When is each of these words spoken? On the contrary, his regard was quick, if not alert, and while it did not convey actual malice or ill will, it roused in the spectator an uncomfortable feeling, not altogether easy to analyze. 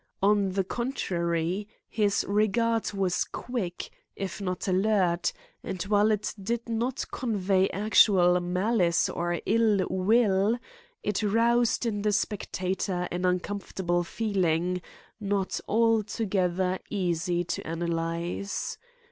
On 0.23 0.53
the 0.53 0.63
contrary, 0.63 1.67
his 1.87 2.25
regard 2.27 2.91
was 2.91 3.23
quick, 3.23 3.91
if 4.15 4.41
not 4.41 4.67
alert, 4.67 5.31
and 5.63 5.79
while 5.83 6.09
it 6.09 6.33
did 6.41 6.67
not 6.67 7.05
convey 7.11 7.69
actual 7.69 8.39
malice 8.39 9.09
or 9.09 9.39
ill 9.45 9.85
will, 9.91 10.57
it 11.03 11.21
roused 11.21 11.85
in 11.85 12.01
the 12.01 12.13
spectator 12.13 13.07
an 13.11 13.25
uncomfortable 13.25 14.03
feeling, 14.03 14.81
not 15.19 15.59
altogether 15.67 16.79
easy 16.89 17.43
to 17.43 17.67
analyze. 17.67 18.79